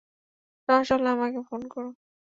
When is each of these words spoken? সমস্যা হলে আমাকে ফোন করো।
সমস্যা 0.69 0.93
হলে 0.95 1.09
আমাকে 1.09 1.39
ফোন 1.49 1.61
করো। 1.73 1.89